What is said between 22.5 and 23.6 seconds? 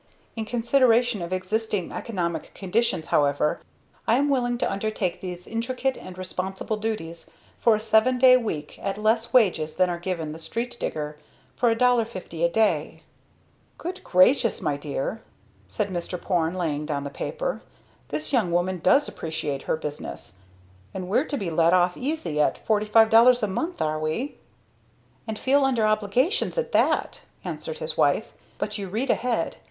$45.00 a